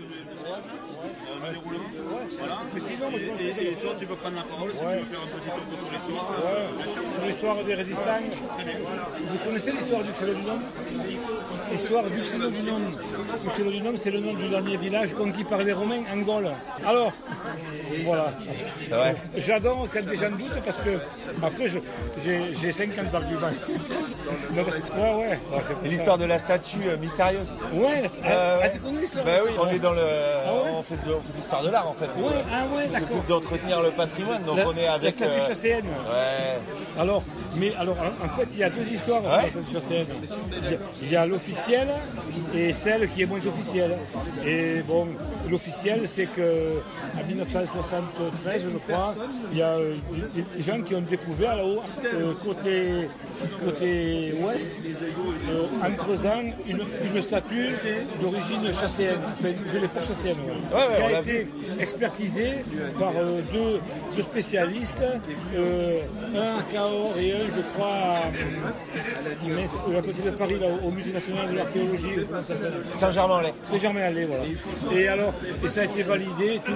[0.00, 0.04] euh.
[2.38, 2.58] Voilà.
[2.78, 5.22] Sinon, moi, et, et, et, toi, tu peux prendre la parole si tu veux faire
[5.22, 6.26] un petit topo sur l'histoire.
[7.14, 8.22] Sur l'histoire des résistants.
[9.30, 10.60] Vous connaissez l'histoire du Xélodunum
[11.70, 12.84] L'histoire du Xélodunum.
[12.84, 16.50] Le Xélodunum, c'est le nom du dernier village conquis par les Romains en Gaule.
[16.86, 17.12] Alors,
[18.04, 18.32] voilà.
[18.90, 19.14] Ouais.
[19.36, 20.98] J'adore quand des gens doutent parce que
[21.42, 21.66] après
[22.60, 23.48] j'ai 50 arguments.
[24.54, 25.28] Non, parce que, ouais, ouais.
[25.28, 25.38] ouais
[25.84, 27.52] l'histoire de la statue euh, mystérieuse.
[27.72, 30.00] Ouais, euh, ah, tu connais l'histoire Bah oui, on est dans le.
[30.46, 32.06] Ah ouais on fait de, l'histoire de l'art en fait.
[32.16, 35.20] Ouais, ah ouais, on s'occupe d'entretenir le patrimoine, donc la, on est avec.
[35.20, 35.46] La statue euh...
[35.46, 35.86] chasséenne.
[35.86, 37.00] Ouais.
[37.00, 37.22] Alors,
[37.56, 39.30] mais alors, en fait, il y a deux histoires ouais.
[39.30, 40.06] dans statue chasséenne.
[41.02, 41.88] Il y a, a l'officielle
[42.54, 43.96] et celle qui est moins officielle.
[44.44, 45.08] Et bon,
[45.48, 46.80] l'officielle, c'est que
[47.18, 49.14] en 1973, je crois,
[49.52, 49.94] il y a euh,
[50.56, 53.08] des gens qui ont découvert là-haut, euh, côté,
[53.64, 54.68] côté ouest,
[55.50, 56.82] euh, en creusant une,
[57.14, 57.68] une statue
[58.20, 60.78] d'origine chasséenne, enfin, de l'époque chasséenne, ouais.
[60.78, 61.46] Ouais, qui a été
[61.80, 62.52] expertisée
[62.98, 63.80] par euh, deux,
[64.16, 65.02] deux, spécialistes,
[66.34, 68.26] un à Cahors et un, je crois, à,
[69.98, 72.26] à côté de Paris, là, au Musée national de l'archéologie.
[72.90, 73.54] Saint-Germain-en-Laye.
[73.64, 74.44] Saint-Germain-en-Laye, voilà.
[74.98, 75.32] Et alors,
[75.64, 76.72] et ça a été validé et tout.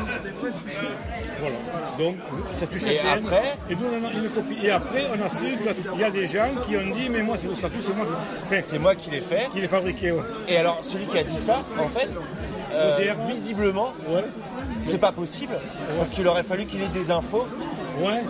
[1.40, 1.56] Voilà.
[1.98, 2.16] Donc,
[2.56, 3.22] statut chasséenne.
[3.22, 4.66] Et après Et nous, on a une copie.
[4.66, 7.36] Et après, on a su qu'il y a des gens qui ont dit, mais moi,
[7.36, 8.12] c'est le statut, c'est moi qui
[8.44, 9.48] enfin, C'est moi qui l'ai fait.
[9.52, 10.22] Qui l'ai fabriqué, ouais.
[10.48, 12.10] Et alors, celui qui a dit ça, en fait,
[12.74, 14.24] euh, visiblement, ouais.
[14.80, 15.96] c'est pas possible, ouais.
[15.98, 17.46] parce qu'il aurait fallu qu'il ait des infos
[18.02, 18.22] ouais.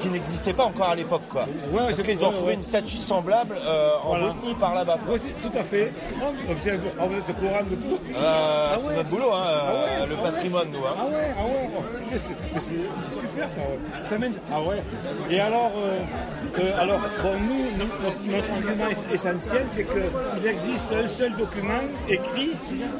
[0.00, 1.22] qui n'existaient pas encore à l'époque.
[1.30, 1.42] Quoi.
[1.72, 4.16] Ouais, parce qu'ils ont trouvé une statue semblable euh, en.
[4.18, 4.98] Bosnie par là-bas.
[5.08, 5.92] Oui, tout à fait.
[6.22, 10.16] Oh, vous êtes au courant de tout euh, ah C'est notre boulot, hein, ah le
[10.18, 10.78] ah patrimoine, nous.
[10.78, 10.94] Hein.
[10.98, 11.70] Ah ouais, ah ouais.
[11.78, 13.60] Oh, c'est super ça.
[14.04, 14.32] ça mène...
[14.52, 14.82] Ah ouais.
[15.30, 15.72] Et alors,
[16.58, 22.52] euh, alors bon, nous, notre, notre argument essentiel, c'est qu'il existe un seul document écrit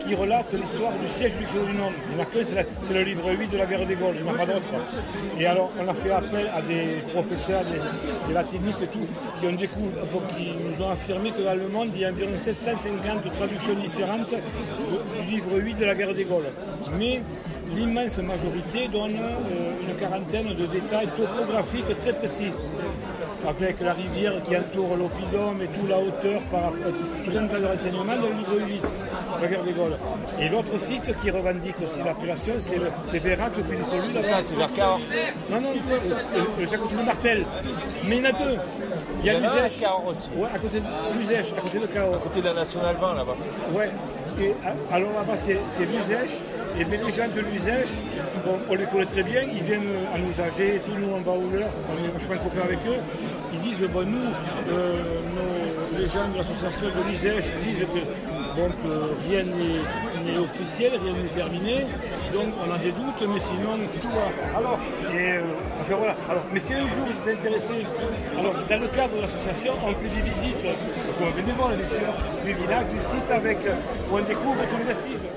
[0.04, 1.92] qui relate l'histoire du siège du Clos du Nord.
[2.10, 4.22] Il n'y en a que, c'est le livre 8 de la guerre des Gaules, il
[4.22, 4.66] n'y en a pas d'autre.
[5.38, 9.06] Et alors, on a fait appel à des professeurs, des, latinistes et tout,
[9.40, 10.02] qui, ont découvert,
[10.36, 14.34] qui nous ont affirmé que dans le monde, il y a environ 750 traductions différentes
[15.20, 16.50] du livre 8 de la guerre des Gaules.
[16.98, 17.22] Mais
[17.72, 22.52] l'immense majorité donne euh, une quarantaine de détails topographiques très précis.
[23.46, 27.66] Avec la rivière qui entoure l'Opidum et tout la hauteur par tout un tas de
[27.66, 28.82] renseignements dans le livre 8
[29.40, 29.96] des Gaules.
[30.40, 34.72] Et l'autre site qui revendique aussi l'appellation, c'est Vérac puis celui C'est ça, c'est vers
[34.72, 35.00] Cahors.
[35.50, 35.74] Non, non,
[36.58, 37.46] c'est à côté de Martel.
[38.08, 38.58] Mais il y en a deux.
[39.22, 40.28] Il y a, Cahors aussi.
[40.36, 42.14] Ouais, à côté de Luzèche, à côté de Cahors.
[42.14, 43.36] À côté de la Nationale 20 là-bas.
[43.72, 43.90] Ouais.
[44.38, 44.52] Et
[44.92, 46.30] alors là-bas, c'est Luzèche.
[46.78, 47.88] Et bien les gens de l'usage,
[48.44, 51.32] bon, on les connaît très bien, ils viennent à nous âger, tout nous on va
[51.32, 53.00] où l'heure, on est vachement copains avec eux.
[53.54, 54.28] Ils disent, bon, nous,
[54.70, 54.96] euh,
[55.34, 58.00] nos, les gens de l'association de l'usage disent que,
[58.56, 61.86] bon, que rien n'est officiel, rien n'est terminé.
[62.32, 64.58] Donc on a des doutes, mais sinon tout va.
[64.58, 64.78] Alors,
[65.12, 65.42] et, euh,
[65.80, 66.14] enfin voilà.
[66.28, 67.74] Alors, mais si un jour vous êtes intéressé,
[68.38, 70.66] alors dans le cadre de l'association, on fait des visites,
[71.18, 73.58] comme bénévole bien sûr, du village, du site avec,
[74.10, 75.28] où on découvre tous les vestiges.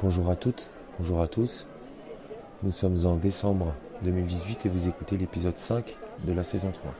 [0.00, 1.66] Bonjour à toutes, bonjour à tous.
[2.62, 6.92] Nous sommes en décembre 2018 et vous écoutez l'épisode 5 de la saison 3.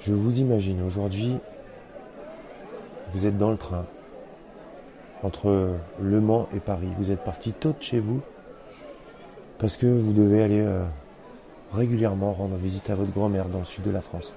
[0.00, 1.38] Je vous imagine aujourd'hui,
[3.14, 3.86] vous êtes dans le train
[5.22, 6.90] entre Le Mans et Paris.
[6.98, 8.20] Vous êtes parti tôt de chez vous
[9.58, 10.84] parce que vous devez aller euh,
[11.72, 14.34] régulièrement rendre visite à votre grand-mère dans le sud de la France.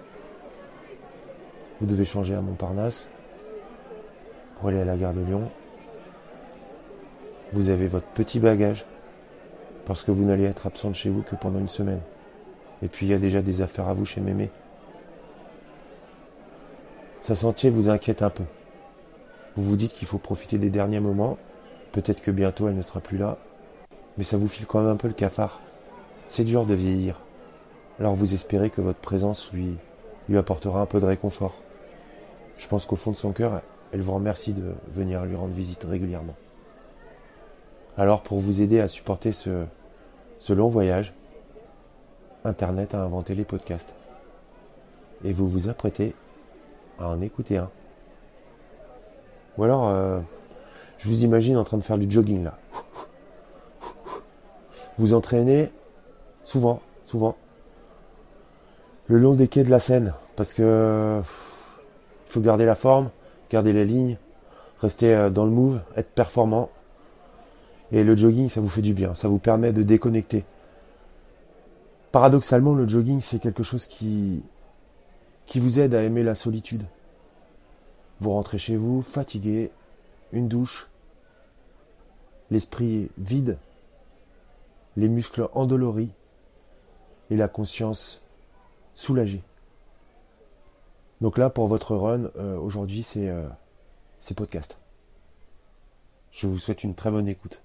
[1.81, 3.09] Vous devez changer à Montparnasse
[4.55, 5.49] pour aller à la gare de Lyon
[7.53, 8.85] vous avez votre petit bagage
[9.85, 12.01] parce que vous n'allez être absent de chez vous que pendant une semaine.
[12.83, 14.49] Et puis il y a déjà des affaires à vous chez Mémé.
[17.21, 18.43] Sa sentier vous inquiète un peu.
[19.57, 21.39] Vous vous dites qu'il faut profiter des derniers moments.
[21.91, 23.39] Peut-être que bientôt elle ne sera plus là.
[24.17, 25.61] Mais ça vous file quand même un peu le cafard.
[26.27, 27.19] C'est dur de vieillir.
[27.99, 29.75] Alors vous espérez que votre présence lui,
[30.35, 31.55] apportera un peu de réconfort.
[32.59, 35.83] Je pense qu'au fond de son cœur, elle vous remercie de venir lui rendre visite
[35.85, 36.35] régulièrement.
[37.97, 39.65] Alors pour vous aider à supporter ce,
[40.37, 41.15] ce long voyage,
[42.43, 43.95] Internet a inventé les podcasts.
[45.23, 46.13] Et vous vous apprêtez
[46.99, 47.71] à en écouter un.
[49.57, 50.19] Ou alors, euh,
[50.97, 52.57] je vous imagine en train de faire du jogging là.
[54.97, 55.71] Vous entraînez
[56.43, 57.35] souvent, souvent,
[59.07, 63.09] le long des quais de la Seine, parce que il faut garder la forme,
[63.49, 64.17] garder la ligne,
[64.81, 66.69] rester dans le move, être performant.
[67.91, 70.45] Et le jogging, ça vous fait du bien, ça vous permet de déconnecter.
[72.11, 74.43] Paradoxalement, le jogging, c'est quelque chose qui
[75.55, 76.83] vous aide à aimer la solitude.
[78.19, 79.71] Vous rentrez chez vous, fatigué,
[80.31, 80.89] une douche,
[82.49, 83.57] l'esprit vide,
[84.95, 86.11] les muscles endoloris
[87.29, 88.21] et la conscience
[88.93, 89.43] soulagée.
[91.21, 93.47] Donc là, pour votre run, euh, aujourd'hui, c'est euh,
[94.35, 94.79] podcast.
[96.31, 97.63] Je vous souhaite une très bonne écoute.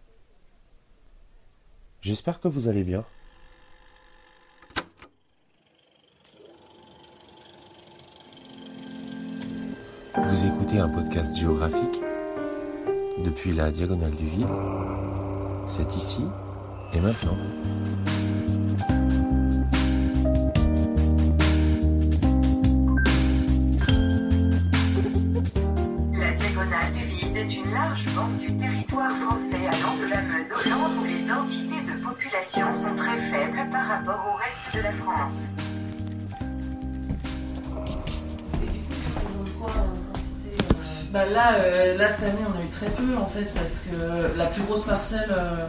[2.00, 3.04] J'espère que vous allez bien.
[10.74, 12.00] Un podcast géographique
[13.22, 14.48] depuis la diagonale du vide.
[15.66, 16.22] C'est ici
[16.94, 17.36] et maintenant.
[26.14, 30.46] La diagonale du vide est une large bande du territoire français allant de la Meuse
[30.52, 34.92] au où les densités de population sont très faibles par rapport au reste de la
[34.92, 35.46] France.
[41.12, 44.36] Bah là, euh, là, cette année, on a eu très peu en fait, parce que
[44.36, 45.66] la plus grosse parcelle euh,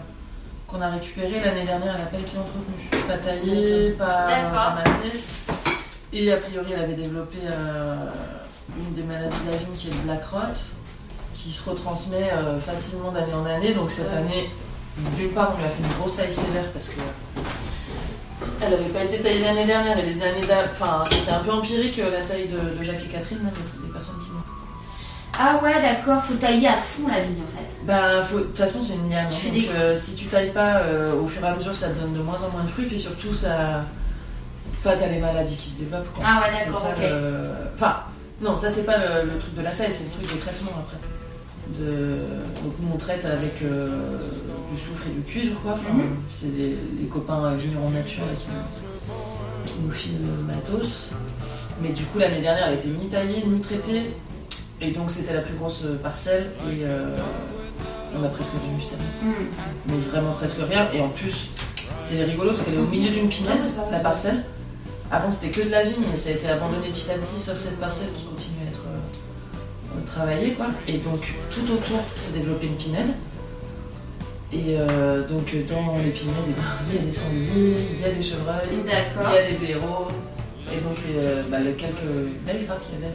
[0.68, 3.06] qu'on a récupérée l'année dernière, elle n'a pas été entretenue.
[3.07, 5.19] Pas taillée, pas ramassée.
[6.13, 7.95] Et a priori, elle avait développé euh,
[8.78, 10.40] une des maladies de la vigne qui est le black rot,
[11.36, 12.30] qui se retransmet
[12.66, 13.74] facilement d'année en année.
[13.74, 14.50] Donc cette année,
[15.18, 17.01] d'une part, on lui a fait une grosse taille sévère parce que
[18.62, 21.51] elle n'avait pas été taillée l'année dernière et les années d'a- Enfin, c'était un peu
[21.51, 23.39] empirique la taille de, de Jacques et Catherine,
[23.86, 24.31] les, personnes qui
[25.39, 27.85] Ah ouais, d'accord, faut tailler à fond la vigne en fait.
[27.85, 29.27] Bah, faut- de toute façon, c'est une liane.
[29.30, 32.13] Donc, des- euh, si tu tailles pas, euh, au fur et à mesure, ça donne
[32.13, 32.85] de moins en moins de fruits.
[32.85, 33.83] Puis surtout, ça.
[34.80, 36.12] Enfin, t'as les maladies qui se développent.
[36.13, 36.24] Quoi.
[36.27, 37.01] Ah ouais, d'accord, ok.
[37.01, 37.95] le- Enfin,
[38.41, 40.71] non, ça, c'est pas le, le truc de la taille, c'est le truc des traitements
[40.80, 40.97] après.
[41.79, 42.15] De...
[42.63, 43.89] Donc, nous, on traite avec euh,
[44.71, 45.71] du soufre et du cuivre, quoi.
[45.74, 46.15] Enfin, Mhm.
[46.31, 51.09] C'est les, les copains vignerons nature là, qui, qui nous filent le matos.
[51.81, 54.12] Mais du coup, l'année dernière, elle était ni taillée, ni traitée.
[54.81, 56.52] Et donc, c'était la plus grosse parcelle.
[56.70, 57.16] Et euh,
[58.20, 59.31] on a presque du mustard Hmm.
[59.88, 60.88] mais vraiment presque rien.
[60.94, 61.50] Et en plus,
[62.00, 63.60] c'est rigolo parce qu'elle est au milieu d'une pinède,
[63.92, 64.44] la parcelle.
[65.12, 67.58] Avant, c'était que de la vigne et ça a été abandonné petit à petit, sauf
[67.58, 70.52] cette parcelle qui continue à être euh, euh, travaillée.
[70.54, 70.68] Quoi.
[70.88, 71.22] Et donc,
[71.52, 73.10] tout autour s'est développé une pinède.
[74.52, 78.06] Et euh, donc, dans les pinèdes, eh ben, il y a des sangliers, il y
[78.06, 80.08] a des chevreuils, il y a des blaireaux.
[80.72, 81.96] Et donc, euh, bah, les quelques
[82.46, 83.14] belles grappes qu'il y avait,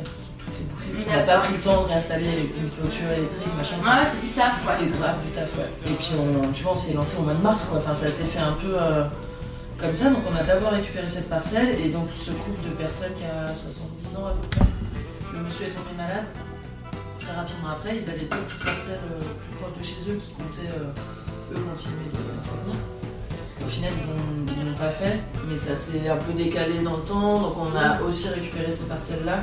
[1.05, 3.77] qu'on n'a pas pris le temps de réinstaller une clôture électrique, machin.
[3.87, 4.75] Ah ouais, c'est du taf, ouais.
[4.79, 5.71] C'est grave du taf, ouais.
[5.91, 7.79] Et puis, on, tu vois, on s'est lancé au mois de mars, quoi.
[7.79, 9.05] Enfin, ça s'est fait un peu euh,
[9.79, 10.11] comme ça.
[10.11, 11.79] Donc, on a d'abord récupéré cette parcelle.
[11.81, 14.67] Et donc, ce couple de personnes qui a 70 ans à peu près,
[15.35, 16.25] le monsieur est tombé malade.
[17.19, 20.33] Très rapidement après, ils avaient deux petites parcelles euh, plus proches de chez eux qui
[20.33, 22.77] comptaient, euh, eux, continuer de l'entretenir.
[23.61, 26.97] Au final, ils ont- ils l'ont pas fait, mais ça s'est un peu décalé dans
[26.97, 27.39] le temps.
[27.41, 29.41] Donc, on a aussi récupéré ces parcelles-là.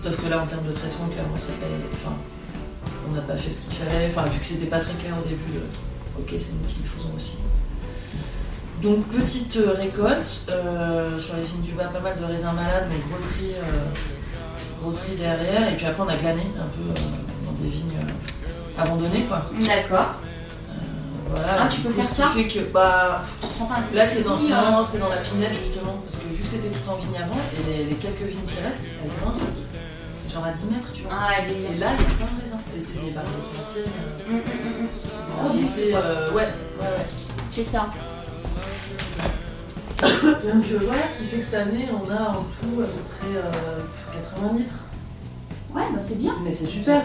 [0.00, 1.34] Sauf que là, en termes de traitement, clairement.
[1.36, 2.14] Enfin,
[3.06, 4.06] on n'a pas fait ce qu'il fallait.
[4.06, 6.88] Enfin, vu que c'était pas très clair au début, euh, ok, c'est nous qui le
[6.88, 7.36] faisons aussi.
[8.80, 10.40] Donc, petite euh, récolte.
[10.48, 13.52] euh, sur les vignes du bas, pas mal de raisins malades, mais gros tri,
[14.80, 15.70] gros tri derrière.
[15.70, 17.00] Et puis après, on a glané un peu
[17.44, 18.00] dans des vignes
[18.78, 19.50] abandonnées, quoi.
[19.60, 20.14] D'accord.
[21.28, 21.46] Voilà.
[21.60, 23.22] Ah, tu peux faire ça qui fait que, bah,
[23.92, 26.90] Là, c'est dans, non, c'est dans la pinette justement, parce que vu que c'était tout
[26.90, 29.38] en vigne avant, et les, les quelques vignes qui restent, elles grimpent,
[30.32, 31.12] genre à 10 mètres, tu vois.
[31.14, 32.60] Ah, elle Et est là, il y a plein de raisins.
[32.76, 33.84] Et c'est des variétés anciennes.
[34.28, 35.68] euh, hum, hum, hum.
[35.74, 36.46] c'est euh, ouais, ouais,
[36.82, 37.06] ouais.
[37.50, 37.86] C'est ça.
[40.02, 43.02] Donc euh, voilà, ce qui fait que cette année, on a en tout à peu
[43.18, 43.80] près euh,
[44.36, 44.74] 80 litres.
[45.74, 46.34] Ouais, bah c'est bien.
[46.42, 47.02] Mais c'est super,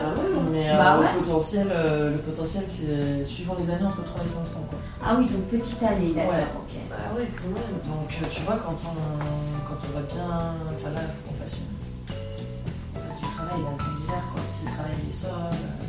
[0.51, 1.05] mais euh, Bah ouais.
[1.15, 4.79] le potentiel, euh, le potentiel c'est suivant les années entre 3 et 500 quoi.
[5.05, 6.41] Ah oui, donc petite année, d'accord, Ouais.
[6.55, 6.75] ok.
[6.89, 7.77] Bah ouais, quand même.
[7.85, 10.55] Donc euh, tu vois, quand on, quand on va bien.
[10.73, 11.01] Enfin là,
[13.57, 14.41] du travail là, comme l'hiver, quoi.
[14.49, 15.84] S'il travaille les sols,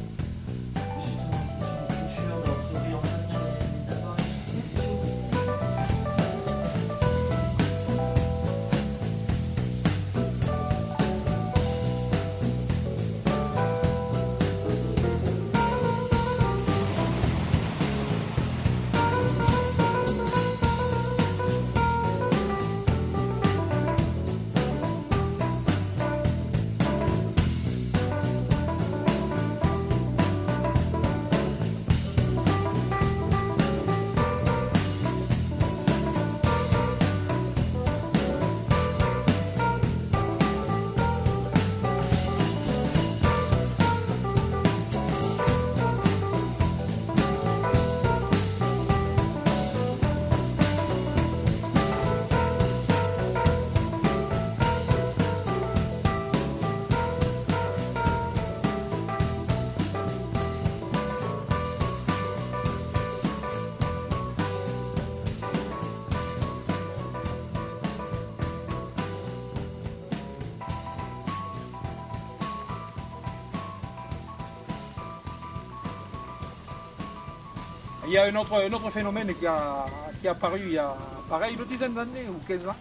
[78.07, 79.85] Il y a un autre, phénomène qui a,
[80.21, 80.97] qui apparu il y a
[81.29, 82.77] pareil une dizaine d'années ou 15 ans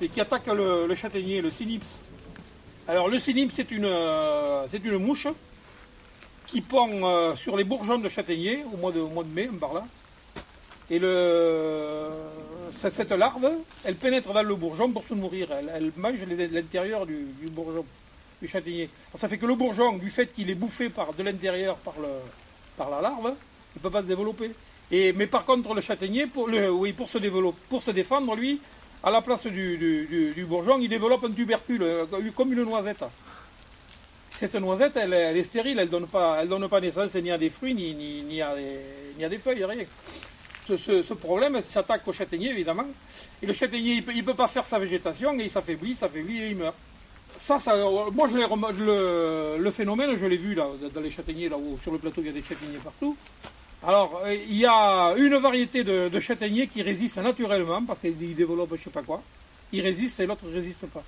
[0.00, 2.00] et qui attaque le, châtaignier, le cynips.
[2.88, 5.28] Alors le cynips c'est une, euh, une mouche
[6.48, 9.48] qui pond euh, sur les bourgeons de châtaignier au mois de, au mois de mai,
[9.60, 9.84] par là.
[10.90, 12.08] Et le,
[12.72, 13.50] cette larve,
[13.84, 15.48] elle pénètre dans le bourgeon pour se nourrir.
[15.52, 17.86] Elle, mange l'intérieur du, bourgeon,
[18.42, 18.90] du châtaignier.
[19.10, 21.94] Alors, ça fait que le bourgeon, du fait qu'il est bouffé par, de l'intérieur par,
[22.76, 23.34] par la larve,
[23.76, 24.50] ne peut pas se développer.
[24.90, 28.60] Et, mais par contre, le châtaignier, pour, oui, pour, se développer, pour se défendre, lui,
[29.02, 33.04] à la place du, bourgeon, il développe un tubercule, euh, comme une noisette.
[34.30, 37.50] Cette noisette, elle, est stérile, elle ne donne, pas- donne pas naissance ni à des
[37.50, 38.54] fruits, ni, à,
[39.28, 39.84] des, feuilles, rien.
[40.66, 42.86] Ce, ce- ce problème s'attaque au châtaignier, évidemment.
[43.42, 46.48] Et le châtaignier, il ne peut, pas faire sa végétation, et il s'affaiblit, s'affaiblit et
[46.48, 46.74] il meurt.
[47.38, 47.58] Ça,
[48.12, 51.92] moi, je le, le phénomène, je l'ai vu là, dans les châtaigniers, là où sur
[51.92, 53.16] le plateau, il y a des châtaigniers partout.
[53.86, 58.34] Alors, euh, il y a une variété de, de châtaigniers qui résistent naturellement, parce qu'ils
[58.34, 59.22] développent je sais pas quoi.
[59.72, 61.02] Ils résistent et l'autre ne résiste pas.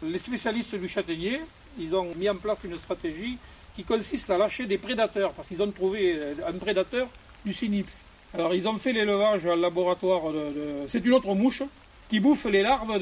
[0.00, 1.40] Les spécialistes du châtaignier,
[1.76, 3.36] ils ont mis en place une stratégie
[3.74, 7.08] qui consiste à lâcher des prédateurs, parce qu'ils ont trouvé euh, un prédateur
[7.44, 8.04] du cynips.
[8.32, 11.62] Alors, ils ont fait l'élevage en laboratoire de, C'est une autre mouche
[12.08, 12.96] qui bouffe les larves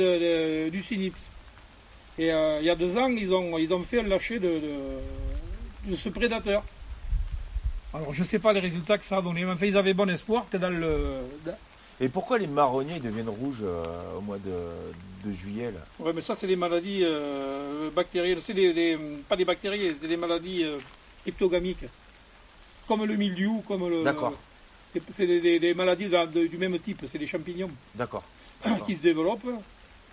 [0.71, 1.19] du cynips.
[2.19, 5.97] Et euh, il y a deux ans, ils ont, ils ont fait un lâcher de
[5.97, 6.63] ce prédateur.
[7.95, 9.93] Alors, je ne sais pas les résultats que ça a donné, mais enfin, ils avaient
[9.95, 10.97] bon espoir que dans le.
[12.01, 13.85] Et pourquoi les marronniers deviennent rouges euh,
[14.17, 18.41] au mois de, de juillet là Ouais, mais ça, c'est des maladies euh, bactériennes.
[18.45, 20.79] C'est des, des- pas des bactéries, c'est des maladies euh,
[21.23, 21.85] cryptogamiques.
[22.89, 24.03] Comme le mildiou, comme le.
[24.03, 24.33] D'accord.
[25.11, 28.25] C'est des, maladies de- de- du même type, c'est des champignons D'accord.
[28.87, 29.47] qui se développent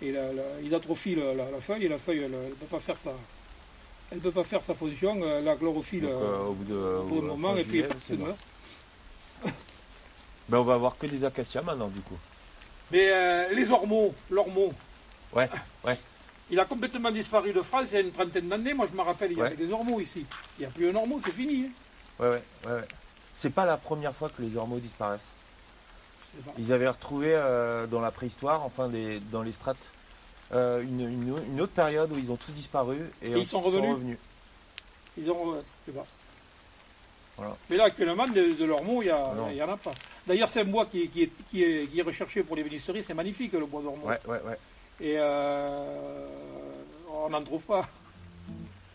[0.02, 2.78] et la- la- ils atrophient la, la- feuille et la feuille, elle ne peut pas
[2.78, 3.12] faire sa.
[4.12, 6.74] Elle peut pas faire sa fonction, euh, la chlorophylle Donc, euh, euh, au bout de
[6.74, 8.36] au bout d'un fin moment, et puis elle meurt.
[10.48, 12.18] Ben, on va avoir que des acacias maintenant du coup.
[12.90, 14.72] Mais euh, les ormeaux, l'ormeau,
[15.32, 15.48] Ouais,
[15.84, 15.96] ouais.
[16.50, 18.74] il a complètement disparu de France il y a une trentaine d'années.
[18.74, 19.46] Moi, je me rappelle, il y Ouais.
[19.46, 20.26] avait des ormeaux ici.
[20.58, 21.66] Il n'y a plus un ormeau, c'est fini.
[21.66, 21.70] hein.
[22.18, 22.88] Ouais, ouais, ouais, ouais.
[23.32, 25.30] C'est pas la première fois que les ormeaux disparaissent.
[26.58, 29.92] Ils avaient retrouvé euh, dans la préhistoire, enfin des, dans les strates,
[30.52, 33.60] euh, une, une- une autre période où ils ont tous disparu et, ils ensuite sont
[33.60, 34.16] revenus
[35.18, 35.52] Ils ont.
[35.54, 36.06] euh, je sais pas.
[37.36, 37.56] Voilà.
[37.70, 39.06] Mais là, actuellement, de, de l'ormeau, il
[39.54, 39.92] n'y en a pas.
[40.26, 42.62] D'ailleurs, c'est un bois qui, est- qui est, qui, est, qui est recherché pour les
[42.64, 43.02] bénisteries.
[43.02, 44.06] C'est magnifique, le bois d'ormeau.
[44.06, 44.58] Ouais, ouais, ouais.
[45.00, 46.26] Et euh,
[47.10, 47.88] on n'en trouve pas.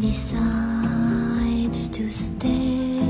[0.01, 3.01] decides to stay.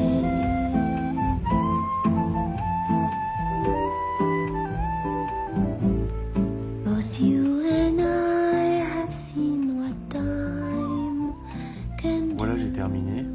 [6.84, 11.34] Both you and I have seen what time
[11.98, 13.26] can Voilà, j'ai terminé.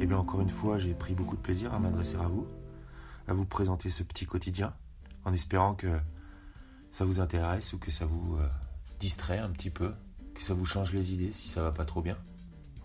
[0.00, 2.46] Et bien encore une fois, j'ai pris beaucoup de plaisir à m'adresser à vous,
[3.26, 4.74] à vous présenter ce petit quotidien,
[5.24, 5.98] en espérant que
[6.90, 8.46] ça vous intéresse ou que ça vous euh,
[9.00, 9.94] distrait un petit peu,
[10.34, 12.16] que ça vous change les idées si ça va pas trop bien.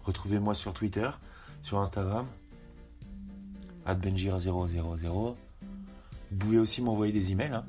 [0.04, 1.10] Retrouvez-moi sur Twitter,
[1.62, 2.26] sur Instagram,
[3.86, 5.36] benjir0000.
[6.32, 7.54] Vous pouvez aussi m'envoyer des emails.
[7.54, 7.66] hein.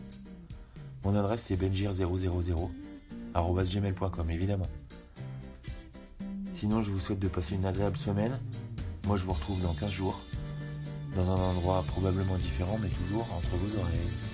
[1.04, 2.70] Mon adresse c'est benjir000
[3.34, 4.66] gmail.com évidemment.
[6.52, 8.40] Si sinon, je vous souhaite de passer une agréable semaine.
[9.06, 10.20] Moi, je vous retrouve dans 15 jours.
[11.14, 14.33] Dans un endroit probablement différent, mais toujours entre vos oreilles.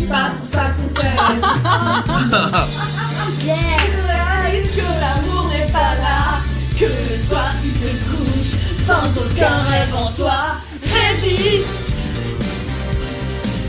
[0.00, 1.16] c'est pas pour ça qu'on fait.
[3.46, 6.40] Réalise que l'amour n'est pas là,
[6.78, 10.40] que le soir tu te couches sans aucun rêve en toi.
[10.82, 11.84] Résiste.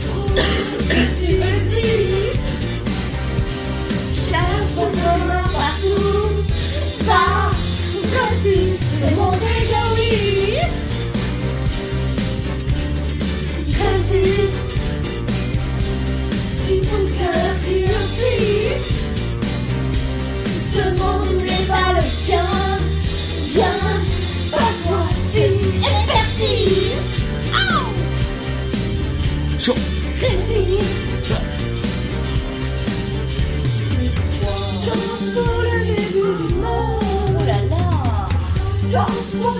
[0.08, 0.34] Prouve
[0.88, 2.66] que tu existes.
[4.28, 6.28] Cherche ton commun partout.
[7.04, 7.50] Va,
[8.02, 10.66] refuse, c'est mon égoïste.
[13.68, 14.65] Résiste.
[20.76, 22.44] Ce monde n'est pas le tien.
[23.54, 23.64] Viens,
[24.50, 25.02] pas-toi
[25.32, 27.16] si et persiste.
[27.54, 27.88] Oh
[29.58, 29.74] Chaud.
[30.20, 31.34] Résiste.
[34.86, 37.00] Danse pour le début du monde.
[37.28, 38.28] Oh là là.
[38.92, 39.56] Danse pour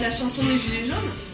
[0.00, 1.29] la chanson des Gilets jaunes?